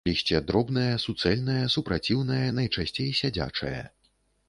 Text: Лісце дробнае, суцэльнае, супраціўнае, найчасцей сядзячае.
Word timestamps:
Лісце 0.09 0.39
дробнае, 0.51 0.93
суцэльнае, 1.03 1.59
супраціўнае, 1.75 2.43
найчасцей 2.63 3.17
сядзячае. 3.23 3.81